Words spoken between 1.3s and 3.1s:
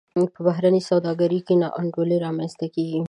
کې نا انډولي رامنځته کیږي.